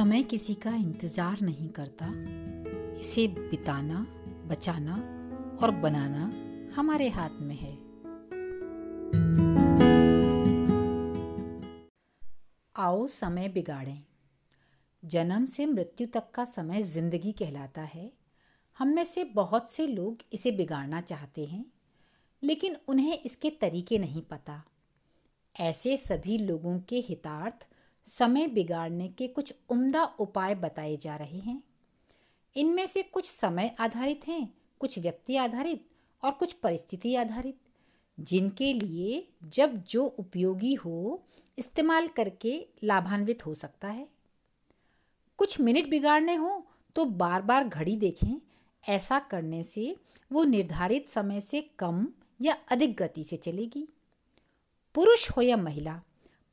समय 0.00 0.22
किसी 0.22 0.54
का 0.54 0.70
इंतज़ार 0.70 1.40
नहीं 1.40 1.68
करता। 1.68 2.06
इसे 3.00 3.26
बिताना, 3.28 4.06
बचाना 4.46 4.94
और 5.62 5.70
बनाना 5.70 6.30
हमारे 6.76 7.08
हाथ 7.08 7.30
में 7.30 7.54
है। 7.54 7.72
आओ 12.76 13.06
समय 13.06 13.48
बिगाड़ें। 13.48 14.02
जन्म 15.04 15.46
से 15.46 15.66
मृत्यु 15.66 16.06
तक 16.06 16.30
का 16.34 16.44
समय 16.44 16.82
ज़िंदगी 16.82 17.32
कहलाता 17.32 17.82
है। 17.82 18.12
हम 18.78 18.88
में 18.88 19.04
से 19.04 19.24
बहुत 19.24 19.70
से 19.70 19.86
लोग 19.86 20.18
इसे 20.32 20.52
बिगाड़ना 20.52 21.00
चाहते 21.00 21.46
हैं, 21.46 21.64
लेकिन 22.42 22.76
उन्हें 22.88 23.18
इसके 23.18 23.50
तरीके 23.50 23.98
नहीं 23.98 24.22
पता। 24.22 24.62
ऐसे 25.60 25.96
सभी 25.96 26.38
लोगों 26.38 26.78
के 26.80 27.04
हितार्थ 27.08 27.66
समय 28.04 28.46
बिगाड़ने 28.46 29.08
के 29.08 29.28
कुछ 29.28 29.54
उम्दा 29.68 30.04
उपाय 30.04 30.54
बताए 30.54 30.96
जा 30.96 31.16
रहे 31.16 31.38
हैं। 31.38 31.62
इनमें 32.56 32.86
से 32.86 33.02
कुछ 33.02 33.30
समय 33.30 33.74
आधारित 33.80 34.28
हैं, 34.28 34.52
कुछ 34.80 34.98
व्यक्ति 34.98 35.36
आधारित 35.36 35.86
और 36.22 36.30
कुछ 36.30 36.52
परिस्थिति 36.52 37.14
आधारित, 37.14 37.56
जिनके 38.20 38.72
लिए 38.72 39.28
जब 39.44 39.82
जो 39.84 40.04
उपयोगी 40.04 40.74
हो, 40.74 41.22
इस्तेमाल 41.58 42.08
करके 42.08 42.66
लाभान्वित 42.84 43.46
हो 43.46 43.54
सकता 43.54 43.88
है। 43.88 44.08
कुछ 45.38 45.60
मिनट 45.60 45.88
बिगाड़ने 45.88 46.34
हो 46.34 46.66
तो 46.96 47.04
बार 47.04 47.42
बार 47.42 47.68
घड़ी 47.68 47.96
देखें। 47.96 48.40
ऐसा 48.84 49.18
करने 49.20 49.62
से 49.62 49.96
वो 50.32 50.44
निर्धारित 50.44 51.08
समय 51.08 51.40
से 51.40 51.60
कम 51.78 52.06
या 52.40 52.56
अधिक 52.70 52.96
गति 52.96 53.24
से 53.24 53.36
चलेगी। 53.36 53.88
पुरुष 54.94 55.30
हो 55.30 55.42
या 55.42 55.56
महिला 55.56 56.00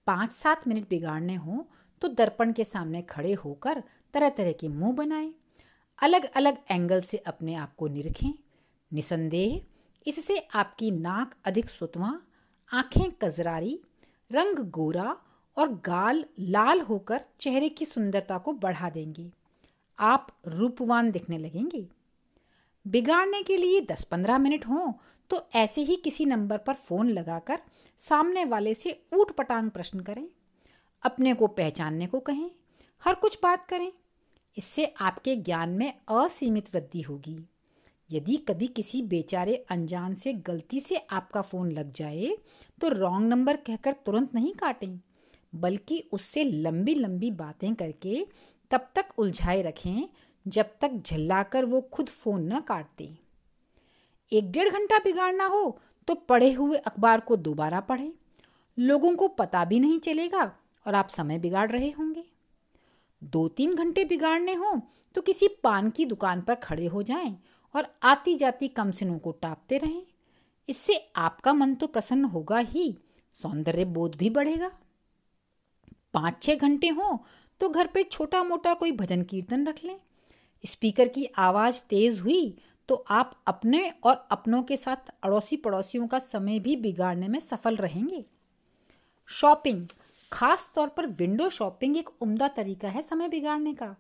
पाँच 0.07 0.31
सात 0.31 0.67
मिनट 0.67 0.89
बिगाड़ने 0.89 1.35
हो 1.35 1.65
तो 2.01 2.07
दर्पण 2.07 2.51
के 2.53 2.63
सामने 2.63 3.01
खड़े 3.01 3.33
होकर 3.33 3.83
तरह 4.13 4.29
तरह 4.29 4.51
के 4.51 4.67
मुँह 4.67 4.91
बनाएँ 4.93 5.33
अलग 5.99 6.25
अलग 6.35 6.57
एंगल 6.71 7.01
से 7.01 7.17
अपने 7.17 7.55
आप 7.55 7.73
को 7.75 7.87
निरखें, 7.87 8.33
निसंदेह, 8.91 9.61
इससे 10.05 10.37
आपकी 10.55 10.91
नाक 10.91 11.33
अधिक 11.45 11.69
सुतवा, 11.69 12.19
आँखें 12.71 13.11
कजरारी, 13.21 13.79
रंग 14.31 14.57
गोरा 14.71 15.15
और 15.57 15.73
गाल 15.85 16.23
लाल 16.39 16.81
होकर 16.81 17.21
चेहरे 17.39 17.69
की 17.69 17.85
सुंदरता 17.85 18.37
को 18.37 18.53
बढ़ा 18.53 18.89
देंगे। 18.89 19.31
आप 19.99 20.27
रूपवान 20.47 21.11
दिखने 21.11 21.37
लगेंगे। 21.37 21.87
बिगाड़ने 22.85 23.41
के 23.43 23.57
लिए 23.57 23.81
10-15 23.81 24.37
मिनट 24.37 24.65
हों 24.67 24.91
तो 25.29 25.41
ऐसे 25.55 25.81
ही 25.81 25.95
किसी 25.95 26.25
नंबर 26.25 26.57
पर 26.57 26.73
फ़ोन 26.73 27.09
लगाकर 27.09 27.59
सामने 27.99 28.45
वाले 28.45 28.73
से 28.73 28.99
ऊट 29.13 29.31
पटांग 29.31 29.69
प्रश्न 29.71 29.99
करें, 29.99 30.27
अपने 31.03 31.33
को 31.33 31.47
पहचानने 31.47 32.07
को 32.07 32.19
कहें, 32.19 32.49
हर 33.03 33.15
कुछ 33.15 33.37
बात 33.43 33.65
करें। 33.65 33.91
इससे 34.57 34.85
आपके 35.01 35.35
ज्ञान 35.35 35.69
में 35.69 35.93
असीमित 36.09 36.73
वृद्धि 36.73 37.01
होगी। 37.01 37.37
यदि 38.09 38.35
कभी 38.47 38.67
किसी 38.67 39.01
बेचारे 39.01 39.55
अनजान 39.69 40.13
से 40.13 40.33
गलती 40.33 40.79
से 40.79 40.95
आपका 41.11 41.41
फ़ोन 41.41 41.71
लग 41.71 41.91
जाए 41.91 42.37
तो 42.81 42.89
रॉन्ग 42.89 43.29
नंबर 43.29 43.57
कहकर 43.57 43.93
तुरंत 44.05 44.35
नहीं 44.35 44.53
काटें, 44.53 44.99
बल्कि 45.53 45.99
उससे 46.11 46.43
लंबी 46.43 46.95
लंबी 46.95 47.31
बातें 47.33 47.73
करके 47.75 48.25
तब 48.71 48.87
तक 48.95 49.13
उलझाए 49.17 49.61
रखें, 49.61 50.07
जब 50.45 50.69
तक 50.81 50.93
झल्लाकर 50.95 51.65
वो 51.65 51.81
खुद 51.93 52.09
फ़ोन 52.09 52.51
न 52.53 52.59
काट 52.59 52.87
दे 52.97 53.09
एक 54.31 54.51
डेढ़ 54.51 54.69
घंटा 54.69 54.97
बिगाड़ना 54.99 55.45
हो 55.45 55.79
तो 56.07 56.15
पढ़े 56.15 56.51
हुए 56.51 56.77
अखबार 56.77 57.19
को 57.19 57.35
दोबारा 57.37 57.79
पढ़ें। 57.79 58.11
लोगों 58.77 59.15
को 59.15 59.27
पता 59.27 59.63
भी 59.65 59.79
नहीं 59.79 59.99
चलेगा 59.99 60.51
और 60.85 60.95
आप 60.95 61.07
समय 61.09 61.39
बिगाड़ 61.39 61.69
रहे 61.71 61.89
होंगे। 61.89 62.23
दो 63.21 63.47
तीन 63.47 63.75
घंटे 63.75 64.03
बिगाड़ने 64.05 64.53
हो 64.53 64.79
तो 65.15 65.21
किसी 65.21 65.47
पान 65.63 65.89
की 65.89 66.05
दुकान 66.05 66.41
पर 66.41 66.55
खड़े 66.55 66.85
हो 66.85 67.03
जाएँ 67.03 67.37
और 67.75 67.87
आती 68.03 68.35
जाती 68.35 68.67
कमसिनों 68.67 69.17
को 69.19 69.31
टापते 69.31 69.77
रहें। 69.77 70.01
इससे 70.69 70.97
आपका 71.15 71.53
मन 71.53 71.73
तो 71.75 71.87
प्रसन्न 71.87 72.25
होगा 72.25 72.57
ही, 72.57 72.97
सौंदर्य 73.35 73.85
बोध 73.85 74.15
भी 74.15 74.29
बढ़ेगा। 74.29 74.71
पाँच 76.13 76.41
छः 76.41 76.55
घंटे 76.55 76.87
हो 76.89 77.17
तो 77.61 77.69
घर 77.69 77.87
पे 77.87 78.03
छोटा 78.03 78.43
मोटा 78.43 78.73
कोई 78.73 78.91
भजन 78.91 79.21
कीर्तन 79.23 79.67
रख 79.67 79.83
लें। 79.83 79.97
स्पीकर 80.63 81.07
की 81.07 81.25
आवाज़ 81.37 81.81
तेज़ 81.81 82.21
हुई 82.21 82.57
तो 82.89 82.95
आप 83.09 83.35
अपने 83.47 83.89
और 84.03 84.27
अपनों 84.31 84.61
के 84.63 84.77
साथ 84.77 85.11
अड़ोसी 85.23 85.57
पड़ोसियों 85.57 86.07
का 86.07 86.19
समय 86.19 86.59
भी 86.59 86.75
बिगाड़ने 86.75 87.27
में 87.27 87.39
सफल 87.39 87.75
रहेंगे। 87.75 88.23
शॉपिंग, 89.29 89.87
खास 90.31 90.69
तौर 90.75 90.87
पर 90.87 91.07
विंडो 91.07 91.49
शॉपिंग 91.49 91.97
एक 91.97 92.09
उम्दा 92.21 92.47
तरीका 92.47 92.89
है 92.89 93.01
समय 93.01 93.29
बिगाड़ने 93.29 93.73
का। 93.73 93.95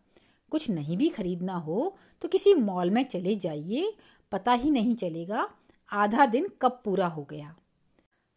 कुछ 0.51 0.69
नहीं 0.69 0.97
भी 0.97 1.09
खरीदना 1.09 1.53
हो 1.53 1.95
तो 2.21 2.27
किसी 2.27 2.53
मॉल 2.53 2.91
में 2.91 3.03
चले 3.03 3.35
जाइए, 3.35 3.93
पता 4.31 4.51
ही 4.51 4.69
नहीं 4.71 4.95
चलेगा 4.95 5.47
आधा 5.89 6.25
दिन 6.25 6.49
कब 6.61 6.81
पूरा 6.85 7.07
हो 7.07 7.23
गया। 7.23 7.55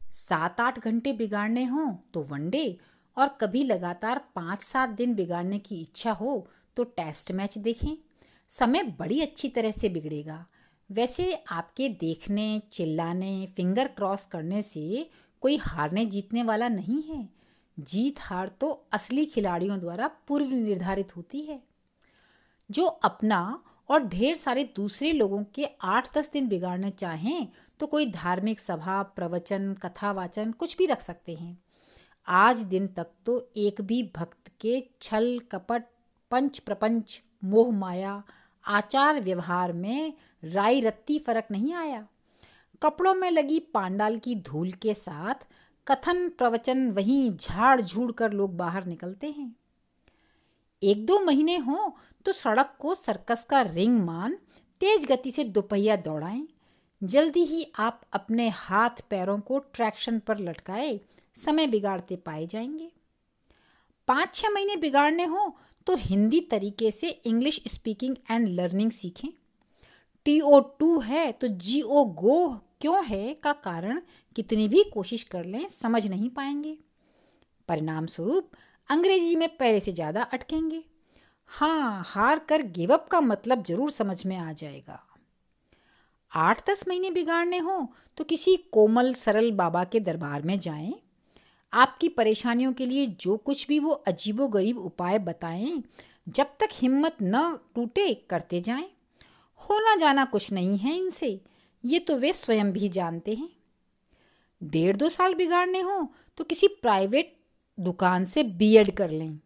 सात 0.02 0.60
आठ 0.60 0.78
घंटे 0.78 1.12
बिगाड़ने 1.12 1.64
हो 1.64 1.86
तो 2.14 2.22
वनडे 2.22 2.76
और 3.16 3.28
कभी 3.40 3.62
लगातार 3.64 4.24
पाँच 4.34 4.62
सात 4.62 4.88
दिन 4.90 5.14
बिगाड़ने 5.14 5.58
की 5.58 5.80
इच्छा 5.80 6.12
हो 6.12 6.46
तो 6.76 6.84
टेस्ट 6.84 7.32
मैच 7.32 7.58
देखें। 7.58 7.96
समय 8.50 8.82
बड़ी 8.82 9.20
अच्छी 9.20 9.48
तरह 9.48 9.70
से 9.70 9.88
बिगड़ेगा। 9.88 10.46
वैसे 10.90 11.34
आपके 11.50 11.88
देखने, 11.88 12.62
चिल्लाने 12.72 13.46
फिंगर 13.46 13.88
क्रॉस 13.88 14.26
करने 14.26 14.62
से 14.62 15.10
कोई 15.40 15.56
हारने 15.56 16.04
जीतने 16.06 16.42
वाला 16.42 16.68
नहीं 16.68 17.02
है। 17.02 17.28
जीत, 17.80 18.14
हार 18.20 18.48
तो 18.48 18.86
असली 18.92 19.26
खिलाड़ियों 19.26 19.78
द्वारा 19.80 20.08
पूर्व 20.28 20.50
निर्धारित 20.50 21.16
होती 21.16 21.40
है। 21.40 21.62
जो 22.70 22.84
अपना 22.84 23.62
और 23.88 24.02
ढेर 24.04 24.34
सारे 24.36 24.64
दूसरे 24.76 25.12
लोगों 25.12 25.44
के 25.44 25.64
आठ 25.82 26.18
दस 26.18 26.30
दिन 26.32 26.48
बिगाड़ना 26.48 26.90
चाहें 26.90 27.48
तो 27.80 27.86
कोई 27.86 28.06
धार्मिक 28.06 28.60
सभा, 28.60 29.02
प्रवचन, 29.02 29.74
कथावाचन 29.74 30.52
कुछ 30.52 30.76
भी 30.76 30.86
रख 30.86 31.00
सकते 31.00 31.34
हैं। 31.34 31.58
आज 32.26 32.62
दिन 32.62 32.86
तक 32.86 33.06
तो 33.26 33.52
एक 33.56 33.80
भी 33.80 34.02
भक्त 34.16 34.52
के 34.60 34.88
छल, 35.02 35.40
कपट 35.52 35.84
पंच 36.30 36.58
प्रपंच 36.58 37.22
मोह 37.42 37.70
माया, 37.72 38.22
आचार 38.64 39.20
व्यवहार 39.20 39.72
में 39.72 40.12
राई 40.44 40.80
रत्ती 40.80 41.18
फ़र्क 41.18 41.46
नहीं 41.50 41.72
आया। 41.74 42.06
कपड़ों 42.82 43.14
में 43.14 43.30
लगी 43.30 43.58
पांडाल 43.74 44.18
की 44.18 44.34
धूल 44.34 44.72
के 44.72 44.94
साथ 44.94 45.46
कथन 45.86 46.28
प्रवचन 46.28 46.90
वहीं 46.90 47.30
झाड़ 47.36 47.80
झूड़ 47.80 48.10
कर 48.12 48.32
लोग 48.32 48.56
बाहर 48.56 48.84
निकलते 48.84 49.30
हैं। 49.30 49.54
एक 50.82 51.04
दो 51.06 51.18
महीने 51.20 51.56
हो 51.56 51.96
तो 52.26 52.32
सड़क 52.32 52.74
को 52.78 52.94
सर्कस 52.94 53.44
का 53.44 53.60
रिंग 53.62 53.98
मान 54.00 54.38
तेज 54.80 55.06
गति 55.06 55.30
से 55.30 55.44
दोपहिया 55.44 55.96
दौड़ाएँ। 55.96 56.46
जल्दी 57.02 57.44
ही 57.44 57.66
आप 57.78 58.00
अपने 58.12 58.48
हाथ 58.48 59.02
पैरों 59.10 59.38
को 59.40 59.58
ट्रैक्शन 59.58 60.18
पर 60.18 60.38
लटकाए 60.38 61.00
समय 61.36 61.66
बिगाड़ते 61.66 62.16
पाए 62.16 62.46
जाएँगे। 62.46 62.90
पाँच 64.08 64.34
छः 64.34 64.48
महीने 64.48 64.76
बिगाड़ने 64.76 65.24
हो 65.24 65.56
तो 65.90 65.94
हिंदी 65.98 66.40
तरीके 66.40 66.90
से 66.90 67.08
इंग्लिश 67.26 67.58
स्पीकिंग 67.68 68.16
एंड 68.30 68.48
लर्निंग 68.50 68.90
सीखें। 68.90 69.28
टी 70.26 70.38
ओ 70.40 70.58
टू 70.80 70.98
है 71.00 71.30
तो 71.32 71.48
जी 71.48 71.80
ओ 71.82 72.04
गो 72.20 72.36
क्यों 72.80 73.04
है 73.06 73.32
का 73.34 73.52
कारण 73.64 74.00
कितनी 74.36 74.66
भी 74.68 74.84
कोशिश 74.92 75.22
कर 75.22 75.44
लें, 75.44 75.66
समझ 75.68 76.06
नहीं 76.06 76.28
पाएँगे। 76.30 76.76
परिणाम 77.68 78.06
स्वरूप 78.06 78.50
अंग्रेज़ी 78.88 79.34
में 79.36 79.48
पहले 79.56 79.80
से 79.80 79.92
ज़्यादा 79.92 80.22
अटकेंगे। 80.22 80.82
हाँ 81.50 82.02
हार 82.06 82.38
कर 82.48 82.62
गिव 82.70 82.94
अप 82.94 83.08
का 83.08 83.20
मतलब 83.22 83.64
ज़रूर 83.64 83.90
समझ 83.90 84.24
में 84.26 84.36
आ 84.36 84.52
जाएगा। 84.54 85.02
आठ 86.30 86.68
दस 86.70 86.84
महीने 86.88 87.10
बिगाड़ने 87.10 87.58
हो 87.58 87.86
तो 88.18 88.24
किसी 88.24 88.56
कोमल 88.72 89.12
सरल 89.16 89.52
बाबा 89.54 89.84
के 89.84 90.00
दरबार 90.00 90.42
में 90.42 90.58
जाएँ। 90.60 90.94
आपकी 91.72 92.08
परेशानियों 92.08 92.72
के 92.72 92.86
लिए 92.86 93.06
जो 93.20 93.36
कुछ 93.36 93.66
भी 93.68 93.78
वो 93.78 93.90
अजीबो 93.90 94.46
गरीब 94.48 94.78
उपाय 94.78 95.18
बताएँ, 95.18 95.82
जब 96.28 96.46
तक 96.60 96.68
हिम्मत 96.72 97.16
न 97.22 97.58
टूटे, 97.74 98.14
करते 98.30 98.60
जाएँ। 98.60 98.88
होना 99.60 99.94
जाना 99.96 100.24
कुछ 100.24 100.52
नहीं 100.52 100.78
है 100.78 100.96
इनसे, 100.96 101.40
ये 101.84 101.98
तो 101.98 102.16
वे 102.16 102.32
स्वयं 102.32 102.72
भी 102.72 102.88
जानते 102.88 103.34
हैं। 103.34 103.48
डेढ़ 104.60 104.96
दो 104.96 105.08
साल 105.08 105.34
बिगाड़ने 105.34 105.80
हो 105.80 106.12
तो 106.38 106.44
किसी 106.44 106.68
प्राइवेट 106.68 107.36
दुकान 107.78 108.24
से 108.24 108.42
बीएड 108.42 108.90
कर 108.90 109.10
लें। 109.10 109.38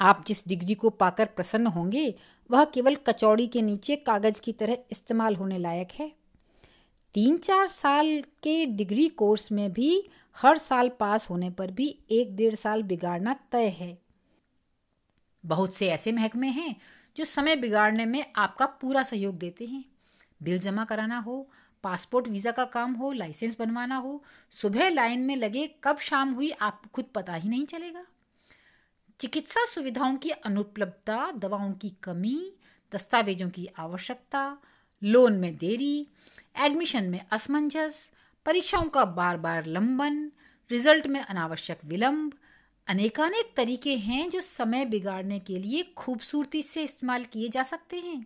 आप 0.00 0.24
जिस 0.26 0.46
डिग्री 0.48 0.74
को 0.74 0.90
पाकर 0.90 1.26
प्रसन्न 1.26 1.66
होंगे, 1.66 2.14
वह 2.50 2.64
केवल 2.64 2.94
कचौड़ी 2.96 3.46
के 3.46 3.62
नीचे 3.62 3.96
कागज़ 3.96 4.40
की 4.40 4.52
तरह 4.52 4.76
इस्तेमाल 4.92 5.36
होने 5.36 5.58
लायक 5.58 5.88
है। 5.94 6.10
तीन 7.14 7.36
चार 7.38 7.66
साल 7.66 8.20
के 8.42 8.64
डिग्री 8.66 9.08
कोर्स 9.08 9.50
में 9.52 9.72
भी 9.72 10.02
हर 10.36 10.58
साल 10.58 10.88
पास 10.88 11.30
होने 11.30 11.50
पर 11.50 11.70
भी 11.70 11.98
एक 12.10 12.36
डेढ़ 12.36 12.54
साल 12.54 12.82
बिगाड़ना 12.82 13.34
तय 13.52 13.68
है। 13.68 13.98
बहुत 15.44 15.74
से 15.74 15.88
ऐसे 15.88 16.12
महकमे 16.12 16.48
हैं 16.48 16.76
जो 17.16 17.24
समय 17.24 17.56
बिगाड़ने 17.56 18.06
में 18.06 18.24
आपका 18.36 18.66
पूरा 18.66 19.02
सहयोग 19.02 19.38
देते 19.38 19.66
हैं। 19.66 19.84
बिल 20.42 20.58
जमा 20.58 20.84
कराना 20.84 21.18
हो, 21.18 21.50
पासपोर्ट 21.82 22.28
वीज़ा 22.28 22.50
का 22.50 22.64
काम 22.64 22.94
हो, 22.94 23.12
लाइसेंस 23.12 23.56
बनवाना 23.58 23.96
हो, 23.96 24.22
सुबह 24.50 24.88
लाइन 24.88 25.20
में 25.20 25.36
लगे 25.36 25.66
कब 25.84 25.98
शाम 25.98 26.32
हुई 26.32 26.50
आप 26.50 26.82
खुद 26.92 27.04
पता 27.04 27.34
ही 27.34 27.48
नहीं 27.48 27.66
चलेगा। 27.66 28.06
चिकित्सा 29.20 29.64
सुविधाओं 29.64 30.16
की 30.16 30.30
अनुपलब्धता, 30.30 31.30
दवाओं 31.32 31.72
की 31.72 31.90
कमी, 32.02 32.52
दस्तावेजों 32.92 33.50
की 33.50 33.68
आवश्यकता, 33.78 34.58
लोन 35.02 35.32
में 35.32 35.56
देरी, 35.56 36.06
एडमिशन 36.60 37.04
में 37.04 37.20
असमंजस 37.30 38.12
परीक्षाओं 38.46 38.88
का 38.88 39.04
बार 39.06 39.36
बार 39.36 39.66
लंबन, 39.66 40.30
रिज़ल्ट 40.70 41.06
में 41.06 41.20
अनावश्यक 41.20 41.78
विलंब, 41.84 42.32
अनेकानेक 42.88 43.52
तरीके 43.56 43.94
हैं 43.98 44.28
जो 44.30 44.40
समय 44.40 44.84
बिगाड़ने 44.84 45.38
के 45.38 45.58
लिए 45.58 45.82
खूबसूरती 45.96 46.62
से 46.62 46.82
इस्तेमाल 46.82 47.24
किए 47.24 47.48
जा 47.48 47.62
सकते 47.62 47.96
हैं। 47.96 48.24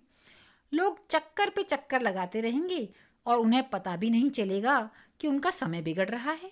लोग 0.73 0.99
चक्कर 1.11 1.51
पे 1.51 1.63
चक्कर 1.63 2.03
लगाते 2.03 2.41
रहेंगे 2.41 2.89
और 3.27 3.39
उन्हें 3.39 3.69
पता 3.71 3.97
भी 3.97 4.11
नहीं 4.11 4.31
चलेगा 4.31 4.79
कि 5.21 5.29
उनका 5.29 5.51
समय 5.51 5.83
बिगड़ 5.83 6.09
रहा 6.09 6.33
है। 6.33 6.51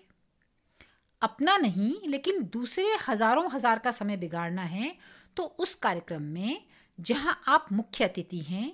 अपना 1.23 1.57
नहीं, 1.57 1.95
लेकिन 2.07 2.43
दूसरे 2.53 2.85
हज़ारों 3.09 3.49
हज़ार 3.53 3.79
का 3.79 3.91
समय 3.91 4.17
बिगाड़ना 4.17 4.63
है 4.65 4.95
तो 5.37 5.43
उस 5.43 5.75
कार्यक्रम 5.75 6.23
में 6.25 6.61
जहाँ 6.99 7.41
आप 7.49 7.67
मुख्य 7.73 8.05
अतिथि 8.05 8.39
हैं, 8.41 8.73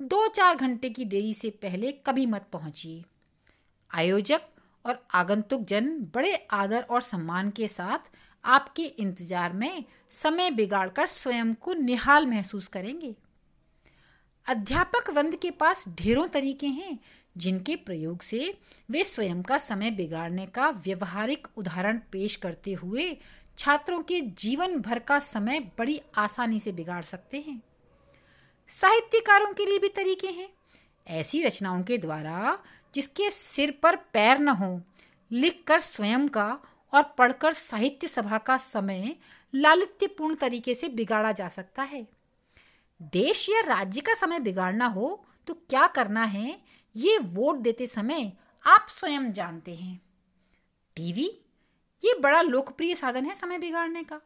दो 0.00 0.26
चार 0.28 0.56
घंटे 0.56 0.90
की 0.90 1.04
देरी 1.06 1.34
से 1.34 1.50
पहले 1.62 1.92
कभी 2.06 2.26
मत 2.26 2.46
पहुंचिए। 2.52 3.04
आयोजक 3.90 4.40
और 4.84 5.06
आगंतुक 5.14 5.64
जन 5.64 5.88
बड़े 6.14 6.34
आदर 6.50 6.82
और 6.82 7.00
सम्मान 7.00 7.50
के 7.50 7.68
साथ 7.68 8.10
आपके 8.44 8.82
इंतज़ार 8.82 9.52
में 9.52 9.84
समय 10.10 10.50
बिगाड़कर 10.50 11.06
स्वयं 11.06 11.54
को 11.54 11.74
निहाल 11.74 12.26
महसूस 12.26 12.68
करेंगे। 12.68 13.14
अध्यापक 14.46 15.10
वृंद 15.10 15.36
के 15.36 15.50
पास 15.50 15.84
ढेरों 15.88 16.26
तरीके 16.26 16.66
हैं, 16.66 16.98
जिनके 17.36 17.76
प्रयोग 17.76 18.22
से 18.22 18.58
वे 18.90 19.04
स्वयं 19.04 19.42
का 19.42 19.58
समय 19.58 19.90
बिगाड़ने 19.90 20.46
का 20.46 20.68
व्यवहारिक 20.70 21.48
उदाहरण 21.56 21.98
पेश 22.12 22.36
करते 22.36 22.72
हुए 22.72 23.16
छात्रों 23.58 24.00
के 24.02 24.20
जीवन 24.20 24.76
भर 24.76 24.98
का 24.98 25.18
समय 25.18 25.60
बड़ी 25.78 26.00
आसानी 26.16 26.60
से 26.60 26.72
बिगाड़ 26.72 27.02
सकते 27.02 27.38
हैं। 27.38 27.62
साहित्यकारों 28.68 29.52
के 29.52 29.66
लिए 29.66 29.78
भी 29.78 29.88
तरीके 29.88 30.28
हैं। 30.28 30.48
ऐसी 31.08 31.42
रचनाओं 31.42 31.82
के 31.82 31.98
द्वारा 31.98 32.58
जिसके 32.94 33.30
सिर 33.30 33.70
पर 33.82 33.96
पैर 34.12 34.38
न 34.38 34.48
हो, 34.48 34.80
लिखकर 35.30 35.78
स्वयं 35.80 36.28
का 36.28 36.46
और 36.92 37.02
पढ़कर 37.18 37.52
साहित्य 37.52 38.08
सभा 38.08 38.38
का 38.38 38.56
समय 38.56 39.14
लालित्यपूर्ण 39.54 40.34
तरीके 40.34 40.74
से 40.74 40.88
बिगाड़ा 40.88 41.32
जा 41.32 41.48
सकता 41.48 41.82
है। 41.82 42.06
देश 43.00 43.48
या 43.48 43.60
राज्य 43.66 44.00
का 44.00 44.14
समय 44.14 44.40
बिगाड़ना 44.40 44.86
हो 44.86 45.24
तो 45.46 45.54
क्या 45.54 45.86
करना 45.86 46.24
है, 46.24 46.58
ये 46.94 47.18
वोट 47.18 47.56
देते 47.56 47.86
समय 47.86 48.32
आप 48.64 48.86
स्वयं 48.88 49.32
जानते 49.32 49.74
हैं। 49.74 50.00
टीवी? 50.96 51.30
ये 52.02 52.14
बड़ा 52.20 52.40
लोकप्रिय 52.42 52.94
साधन 52.94 53.24
है 53.24 53.34
समय 53.34 53.58
बिगाड़ने 53.58 54.02
का। 54.02 54.20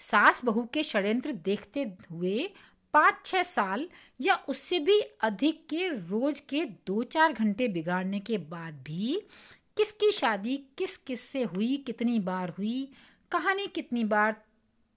सास 0.00 0.44
बहू 0.44 0.64
के 0.64 0.82
षड्यंत्र 0.82 1.32
देखते 1.32 1.82
हुए 2.10 2.50
पाँच 2.94 3.14
छः 3.24 3.42
साल 3.42 3.88
या 4.20 4.34
उससे 4.48 4.78
भी 4.78 5.00
अधिक 5.00 5.66
के 5.70 5.88
रोज 5.88 6.40
के 6.40 6.64
दो 6.86 7.02
चार 7.02 7.32
घंटे 7.32 7.68
बिगाड़ने 7.68 8.20
के 8.20 8.38
बाद 8.38 8.74
भी 8.74 9.20
किसकी 9.76 10.10
शादी 10.12 10.56
किस 10.78 10.96
किस 10.96 11.20
से 11.20 11.42
हुई, 11.42 11.76
कितनी 11.76 12.18
बार 12.18 12.50
हुई, 12.50 12.92
कहानी 13.32 13.66
कितनी 13.66 14.04
बार 14.04 14.36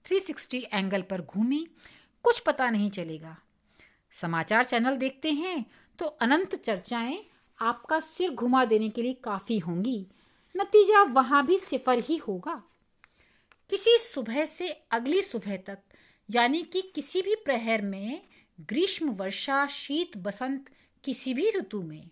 360 0.04 0.62
एंगल 0.72 1.02
पर 1.02 1.22
घूमी, 1.22 1.66
कुछ 2.22 2.38
पता 2.38 2.70
नहीं 2.70 2.90
चलेगा। 2.90 3.36
समाचार 4.12 4.64
चैनल 4.64 4.96
देखते 4.96 5.32
हैं 5.32 5.64
तो 5.98 6.06
अनंत 6.06 6.54
चर्चाएँ 6.54 7.18
आपका 7.58 8.00
सिर 8.00 8.30
घुमा 8.30 8.64
देने 8.64 8.88
के 8.88 9.02
लिए 9.02 9.12
काफ़ी 9.24 9.58
होंगी। 9.58 10.06
नतीजा 10.54 11.02
वहाँ 11.02 11.46
भी 11.46 11.58
सिफर 11.58 11.98
ही 11.98 12.16
होगा। 12.16 12.62
किसी 13.70 13.98
सुबह 13.98 14.46
से 14.46 14.68
अगली 14.90 15.22
सुबह 15.22 15.56
तक 15.56 15.78
यानी 16.28 16.62
कि 16.62 16.80
किसी 16.94 17.22
भी 17.22 17.34
प्रहर 17.34 17.82
में, 17.82 18.20
ग्रीष्म, 18.60 19.10
वर्षा, 19.10 19.66
शीत, 19.66 20.16
बसंत, 20.16 20.70
किसी 21.04 21.34
भी 21.34 21.50
ऋतु 21.50 21.82
में, 21.82 22.10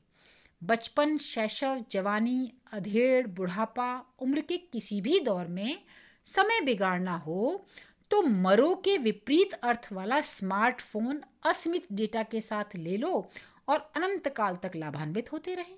बचपन, 0.65 1.17
शैशव, 1.17 1.85
जवानी, 1.91 2.53
अधेड़, 2.73 3.27
बुढ़ापा, 3.27 3.89
उम्र 4.19 4.41
के 4.41 4.57
किसी 4.57 5.01
भी 5.01 5.19
दौर 5.21 5.47
में 5.47 5.79
समय 6.27 6.61
बिगाड़ना 6.61 7.17
हो 7.17 7.65
तो 8.11 8.23
मरो 8.23 8.75
के 8.75 8.97
विपरीत 8.99 9.53
अर्थ 9.53 9.89
वाला 9.93 10.21
स्मार्टफ़ोन 10.21 11.21
असीमित 11.43 11.87
डेटा 11.93 12.23
के 12.23 12.41
साथ 12.41 12.77
ले 12.77 12.97
लो 12.97 13.31
और 13.69 13.93
अनंत 13.97 14.29
काल 14.29 14.57
तक 14.57 14.77
लाभान्वित 14.77 15.33
होते 15.33 15.55
रहें। 15.55 15.77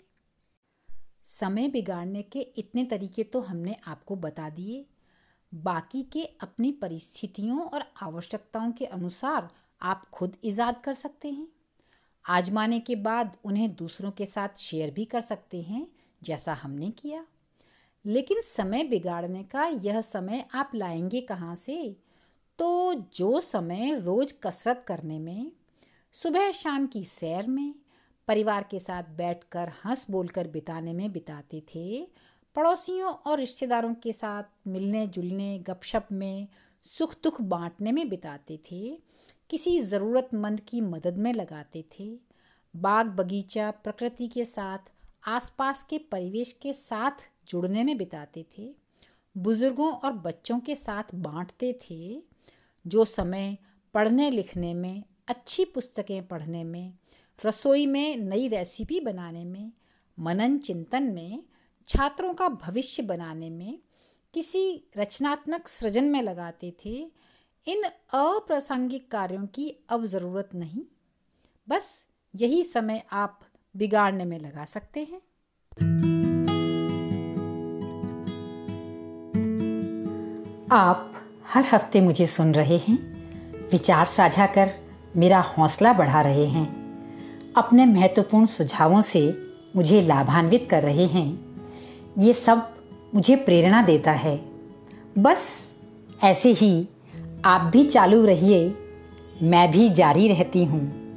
समय 1.25 1.69
बिगाड़ने 1.69 2.23
के 2.23 2.40
इतने 2.40 2.85
तरीके 2.85 3.23
तो 3.25 3.40
हमने 3.40 3.76
आपको 3.87 4.17
बता 4.17 4.49
दिए। 4.50 4.85
बाकी 5.55 6.03
के 6.03 6.23
अपनी 6.23 6.73
परिस्थितियों 6.73 7.61
और 7.61 7.85
आवश्यकताओं 8.03 8.73
के 8.73 8.85
अनुसार 8.85 9.49
आप 9.83 10.11
खुद 10.11 10.37
ईजाद 10.45 10.83
कर 10.85 10.95
सकते 10.95 11.31
हैं। 11.31 11.49
आजमाने 12.29 12.81
के 12.81 12.97
बाद 12.97 13.37
उन्हें 13.45 13.75
दूसरों 13.75 14.11
के 14.11 14.27
साथ 14.27 14.49
शेयर 14.59 14.91
भी 14.91 15.05
कर 15.05 15.21
सकते 15.21 15.62
हैं, 15.62 15.89
जैसा 16.23 16.55
हमने 16.55 16.91
किया। 16.91 17.27
लेकिन 18.06 18.41
समय 18.41 18.85
बिगाड़ने 18.85 19.43
का 19.43 19.67
यह 19.67 20.00
समय 20.00 20.49
आप 20.55 20.71
लाएँगे 20.75 21.21
कहाँ 21.21 21.55
से? 21.55 21.97
तो 22.59 22.95
जो 22.95 23.41
समय 23.41 23.95
रोज 23.95 24.33
कसरत 24.33 24.85
करने 24.87 25.19
में, 25.19 25.53
सुबह 26.12 26.50
शाम 26.50 26.87
की 26.87 27.05
सैर 27.05 27.47
में, 27.47 27.75
परिवार 28.29 28.62
के 28.71 28.79
साथ 28.79 29.03
बैठकर 29.03 29.73
हंस 29.85 30.06
बोलकर 30.11 30.49
बिताने 30.49 30.93
में 30.93 31.12
बिताते 31.12 31.62
थे 31.75 32.11
पड़ोसियों 32.58 33.12
और 33.12 33.38
रिश्तेदारों 33.38 33.94
के 33.94 34.12
साथ 34.12 34.43
मिलने 34.66 35.06
जुलने, 35.06 35.58
गपशप 35.58 36.08
में 36.12 36.49
सुख 36.82 37.14
दुख 37.22 37.40
बांटने 37.40 37.93
में 37.93 38.08
बिताते 38.08 38.60
थे। 38.70 38.99
किसी 39.50 39.81
ज़रूरतमंद 39.81 40.60
की 40.60 40.81
मदद 40.81 41.19
में 41.19 41.34
लगाते 41.34 41.84
थे। 41.99 42.19
बाग 42.76 43.06
बगीचा 43.06 43.70
प्रकृति 43.70 44.28
के 44.28 44.44
साथ, 44.44 44.78
आसपास 45.26 45.82
के 45.82 45.99
परिवेश 45.99 46.52
के 46.52 46.72
साथ 46.72 47.10
जुड़ने 47.49 47.84
में 47.84 47.96
बिताते 47.96 48.46
थे। 48.58 48.75
बुज़ुर्गों 49.38 49.93
और 49.93 50.12
बच्चों 50.12 50.61
के 50.61 50.75
साथ 50.75 51.14
बांटते 51.14 51.72
थे, 51.72 52.22
जो 52.87 53.04
समय 53.04 53.58
पढ़ने 53.94 54.31
लिखने 54.31 54.75
में, 54.75 55.04
अच्छी 55.28 55.64
पुस्तकें 55.64 56.26
पढ़ने 56.26 56.64
में, 56.64 56.93
रसोई 57.46 57.87
में 57.87 58.16
नई 58.16 58.49
रेसिपी 58.49 59.00
बनाने 59.00 59.44
में, 59.44 59.72
मनन 60.19 60.58
चिंतन 60.58 61.02
में 61.02 61.43
छात्रों 61.88 62.35
का 62.35 62.49
भविष्य 62.49 63.02
बनाने 63.02 63.50
में 63.50 63.79
किसी 64.35 64.88
रचनात्मक 64.99 65.69
सृजन 65.69 66.04
में 66.04 66.23
लगाते 66.23 66.75
थे, 66.85 67.12
इन 67.66 67.83
अप्रासंगिक 68.12 69.11
कार्यों 69.11 69.47
की 69.47 69.85
अब 69.88 70.04
ज़रूरत 70.04 70.50
नहीं। 70.54 70.83
बस 71.68 72.07
यही 72.37 72.62
समय 72.64 73.02
आप 73.12 73.40
बिगाड़ने 73.76 74.25
में 74.25 74.38
लगा 74.38 74.64
सकते 74.64 75.00
हैं। 75.00 75.23
आप 80.73 81.14
हर 81.47 81.64
हफ़्ते 81.73 82.00
मुझे 82.00 82.26
सुन 82.26 82.54
रहे 82.54 82.78
हैं। 82.78 82.99
विचार 83.71 84.04
साझा 84.04 84.47
कर 84.47 84.71
मेरा 85.16 85.40
हौसला 85.40 85.92
बढ़ा 85.92 86.21
रहे 86.21 86.47
हैं। 86.47 86.88
अपने 87.57 87.87
महत्वपूर्ण 87.87 88.47
सुझावों 88.47 89.00
से 89.00 89.52
मुझे 89.76 90.00
लाभान्वित 90.00 90.68
कर 90.71 90.83
रहे 90.83 91.07
हैं। 91.07 91.48
ये 92.18 92.32
सब 92.32 92.68
मुझे 93.14 93.37
प्रेरणा 93.37 93.82
देता 93.82 94.12
है। 94.12 94.40
बस 95.18 95.72
ऐसे 96.25 96.52
ही 96.52 96.88
आप 97.44 97.60
भी 97.60 97.84
चालू 97.84 98.25
रहिए, 98.25 98.75
मैं 99.42 99.70
भी 99.70 99.88
जारी 99.90 100.28
रहती 100.28 100.64
हूँ। 100.64 101.08